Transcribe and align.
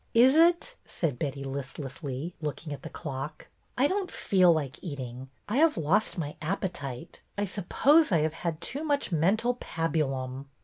''Is 0.15 0.33
it?" 0.33 0.77
said 0.83 1.19
Betty, 1.19 1.43
listlessly, 1.43 2.33
looking 2.41 2.73
at 2.73 2.81
the 2.81 2.89
clock." 2.89 3.49
I 3.77 3.85
don't 3.87 4.09
feel 4.09 4.51
like 4.51 4.79
eating. 4.83 5.29
I 5.47 5.57
have 5.57 5.77
lost 5.77 6.17
my 6.17 6.35
appetite. 6.41 7.21
I 7.37 7.45
suppose 7.45 8.11
I 8.11 8.21
have 8.21 8.33
had 8.33 8.61
too 8.61 8.83
much 8.83 9.11
mental 9.11 9.53
pabulum 9.61 10.45